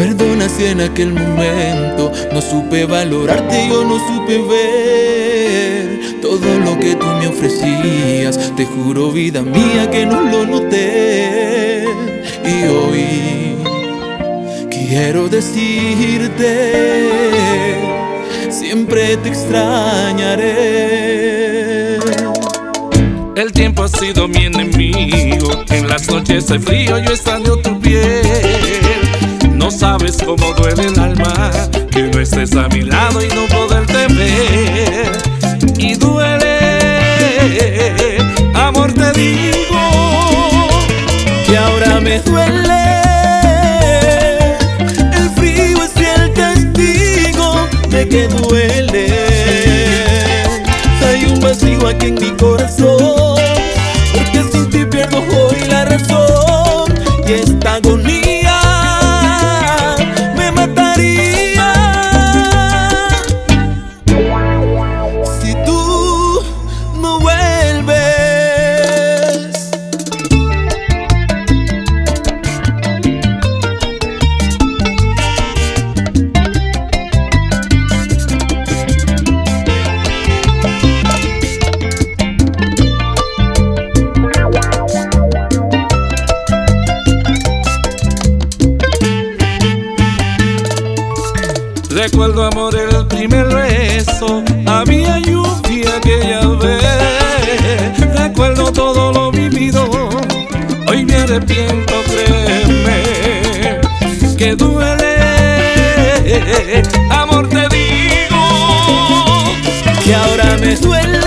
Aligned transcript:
Perdona 0.00 0.48
si 0.48 0.64
en 0.64 0.80
aquel 0.80 1.12
momento 1.12 2.10
no 2.32 2.40
supe 2.40 2.86
valorarte, 2.86 3.68
yo 3.68 3.84
no 3.84 3.98
supe 3.98 4.38
ver 4.38 6.00
todo 6.22 6.58
lo 6.58 6.78
que 6.78 6.94
tú 6.94 7.04
me 7.18 7.26
ofrecías. 7.26 8.50
Te 8.56 8.64
juro, 8.64 9.12
vida 9.12 9.42
mía, 9.42 9.90
que 9.90 10.06
no 10.06 10.22
lo 10.22 10.46
noté. 10.46 11.84
Y 12.46 12.62
hoy 12.64 13.56
quiero 14.70 15.28
decirte, 15.28 16.72
siempre 18.48 19.18
te 19.18 19.28
extrañaré. 19.28 20.70
El 23.36 23.52
tiempo 23.52 23.82
ha 23.82 23.88
sido 23.88 24.28
mi 24.28 24.46
enemigo. 24.46 25.62
En 25.68 25.90
las 25.90 26.08
noches 26.08 26.46
de 26.46 26.58
frío 26.58 26.98
yo 27.00 27.10
extraño 27.10 27.56
tu 27.56 27.78
piel. 27.80 28.49
Sabes 30.10 30.26
cómo 30.26 30.52
duele 30.54 30.86
el 30.88 30.98
alma 30.98 31.50
que 31.92 32.02
no 32.02 32.20
estés 32.20 32.56
a 32.56 32.66
mi 32.68 32.80
lado 32.82 33.24
y 33.24 33.28
no 33.28 33.46
poderte 33.46 34.08
ver. 34.14 35.12
Y 35.78 35.94
duele, 35.94 36.68
amor 38.54 38.92
te 38.92 39.12
digo, 39.12 39.78
que 41.46 41.56
ahora 41.56 42.00
me 42.00 42.18
duele. 42.20 43.02
El 45.12 45.30
frío 45.36 45.78
es 45.84 45.96
el 45.96 46.32
testigo 46.32 47.68
de 47.90 48.08
que 48.08 48.26
duele. 48.26 49.06
Hay 51.06 51.24
un 51.26 51.40
vacío 51.40 51.86
aquí 51.86 52.06
en 52.06 52.14
mi 52.14 52.30
corazón, 52.30 52.99
Recuerdo 92.02 92.44
amor 92.44 92.74
el 92.74 93.06
primer 93.08 93.46
beso, 93.48 94.42
había 94.64 95.18
lluvia 95.18 95.96
aquella 95.98 96.46
vez. 96.56 98.14
Recuerdo 98.14 98.72
todo 98.72 99.12
lo 99.12 99.30
vivido, 99.30 99.86
hoy 100.88 101.04
me 101.04 101.16
arrepiento, 101.16 101.92
créeme, 102.08 103.02
que 104.38 104.54
duele. 104.56 105.16
Amor 107.10 107.46
te 107.50 107.68
digo, 107.68 108.44
que 110.02 110.14
ahora 110.14 110.56
me 110.58 110.76
duele. 110.76 111.20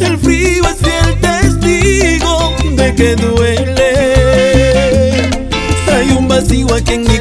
El 0.00 0.16
frío 0.18 0.62
es 0.66 0.82
el 0.84 1.18
testigo 1.18 2.54
de 2.76 2.94
que 2.94 3.16
duele. 3.16 3.90
Hay 5.92 6.12
un 6.16 6.28
vacío 6.28 6.72
aquí 6.72 6.92
en 6.92 7.02
mi 7.02 7.19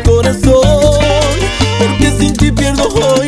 sin 2.38 2.56
pierdo 2.56 3.19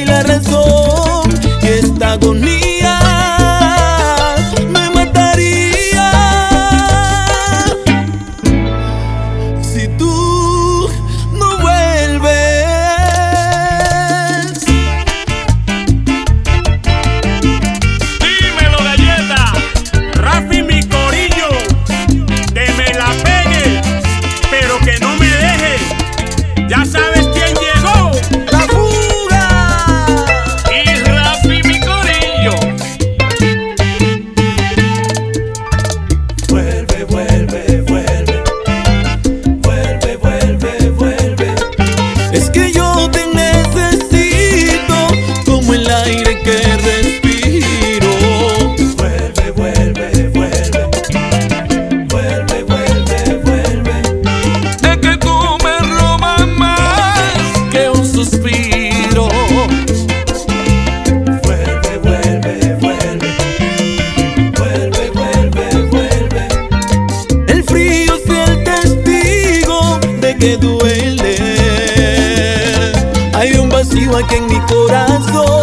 aquí 74.22 74.36
en 74.36 74.46
mi 74.48 74.60
corazón. 74.62 75.61